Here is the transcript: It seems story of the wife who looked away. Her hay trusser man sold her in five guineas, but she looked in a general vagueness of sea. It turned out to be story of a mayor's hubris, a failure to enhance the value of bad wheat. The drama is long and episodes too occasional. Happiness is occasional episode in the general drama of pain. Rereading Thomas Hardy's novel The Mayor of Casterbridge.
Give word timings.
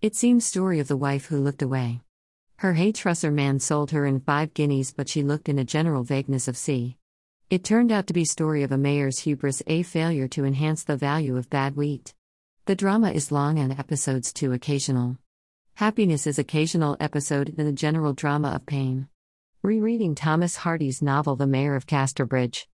It 0.00 0.14
seems 0.14 0.46
story 0.46 0.78
of 0.78 0.86
the 0.86 0.96
wife 0.96 1.26
who 1.26 1.38
looked 1.38 1.60
away. 1.60 2.02
Her 2.58 2.74
hay 2.74 2.92
trusser 2.92 3.32
man 3.32 3.58
sold 3.58 3.90
her 3.90 4.06
in 4.06 4.20
five 4.20 4.54
guineas, 4.54 4.92
but 4.92 5.08
she 5.08 5.24
looked 5.24 5.48
in 5.48 5.58
a 5.58 5.64
general 5.64 6.04
vagueness 6.04 6.46
of 6.46 6.56
sea. 6.56 6.96
It 7.50 7.64
turned 7.64 7.90
out 7.90 8.06
to 8.06 8.12
be 8.12 8.24
story 8.24 8.62
of 8.62 8.70
a 8.70 8.78
mayor's 8.78 9.18
hubris, 9.18 9.60
a 9.66 9.82
failure 9.82 10.28
to 10.28 10.44
enhance 10.44 10.84
the 10.84 10.96
value 10.96 11.36
of 11.36 11.50
bad 11.50 11.74
wheat. 11.74 12.14
The 12.66 12.76
drama 12.76 13.10
is 13.10 13.32
long 13.32 13.58
and 13.58 13.72
episodes 13.76 14.32
too 14.32 14.52
occasional. 14.52 15.18
Happiness 15.74 16.28
is 16.28 16.38
occasional 16.38 16.96
episode 17.00 17.48
in 17.58 17.66
the 17.66 17.72
general 17.72 18.12
drama 18.12 18.50
of 18.50 18.66
pain. 18.66 19.08
Rereading 19.64 20.14
Thomas 20.14 20.58
Hardy's 20.58 21.02
novel 21.02 21.34
The 21.34 21.48
Mayor 21.48 21.74
of 21.74 21.88
Casterbridge. 21.88 22.66